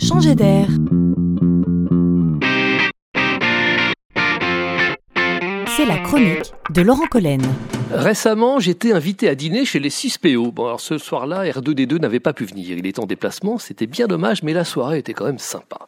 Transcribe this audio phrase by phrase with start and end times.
[0.00, 0.66] changer d'air.
[5.76, 7.42] C'est la chronique de Laurent Collen.
[7.92, 10.52] Récemment, j'étais invité à dîner chez les 6PO.
[10.52, 12.76] Bon, alors ce soir-là, R2D2 n'avait pas pu venir.
[12.78, 15.78] Il était en déplacement, c'était bien dommage, mais la soirée était quand même sympa.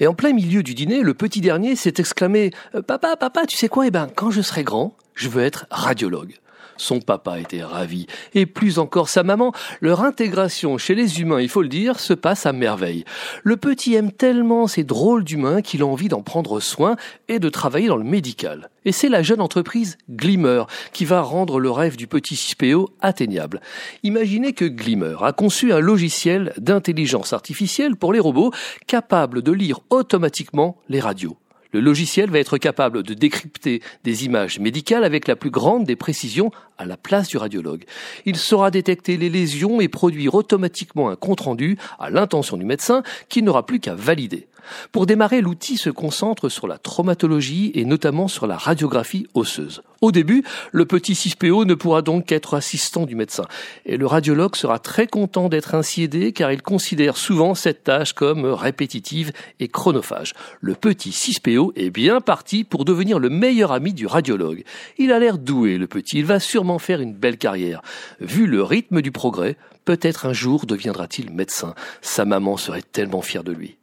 [0.00, 3.56] Et en plein milieu du dîner, le petit dernier s'est exclamé euh, Papa, papa, tu
[3.56, 3.86] sais quoi?
[3.86, 6.34] Eh ben, quand je serai grand, je veux être radiologue.
[6.76, 9.52] Son papa était ravi, et plus encore sa maman.
[9.80, 13.04] Leur intégration chez les humains, il faut le dire, se passe à merveille.
[13.42, 16.96] Le petit aime tellement ces drôles d'humains qu'il a envie d'en prendre soin
[17.28, 18.70] et de travailler dans le médical.
[18.84, 23.60] Et c'est la jeune entreprise Glimmer qui va rendre le rêve du petit CISPO atteignable.
[24.02, 28.52] Imaginez que Glimmer a conçu un logiciel d'intelligence artificielle pour les robots
[28.86, 31.36] capable de lire automatiquement les radios.
[31.72, 35.96] Le logiciel va être capable de décrypter des images médicales avec la plus grande des
[35.96, 37.84] précisions à la place du radiologue.
[38.26, 43.42] Il saura détecter les lésions et produire automatiquement un compte-rendu à l'intention du médecin qui
[43.42, 44.46] n'aura plus qu'à valider.
[44.90, 49.82] Pour démarrer, l'outil se concentre sur la traumatologie et notamment sur la radiographie osseuse.
[50.02, 50.42] Au début,
[50.72, 53.44] le petit 6PO ne pourra donc qu'être assistant du médecin.
[53.86, 58.12] Et le radiologue sera très content d'être ainsi aidé car il considère souvent cette tâche
[58.12, 60.34] comme répétitive et chronophage.
[60.60, 64.64] Le petit 6PO est bien parti pour devenir le meilleur ami du radiologue.
[64.98, 66.18] Il a l'air doué, le petit.
[66.18, 67.80] Il va sûrement faire une belle carrière.
[68.20, 71.74] Vu le rythme du progrès, peut-être un jour deviendra-t-il médecin.
[72.00, 73.76] Sa maman serait tellement fière de lui.